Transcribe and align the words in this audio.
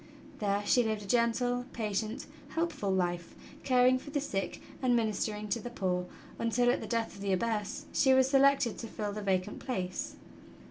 There 0.39 0.63
she 0.65 0.81
lived 0.81 1.03
a 1.03 1.07
gentle, 1.07 1.67
patient, 1.73 2.25
helpful 2.55 2.89
life, 2.89 3.35
caring 3.63 3.99
for 3.99 4.09
the 4.09 4.19
sick 4.19 4.59
and 4.81 4.95
ministering 4.95 5.47
to 5.49 5.59
the 5.59 5.69
poor, 5.69 6.07
until, 6.39 6.71
at 6.71 6.81
the 6.81 6.87
death 6.87 7.13
of 7.13 7.21
the 7.21 7.33
Abbess, 7.33 7.85
she 7.93 8.11
was 8.11 8.27
selected 8.27 8.79
to 8.79 8.87
fill 8.87 9.13
the 9.13 9.21
vacant 9.21 9.59
place. 9.59 10.15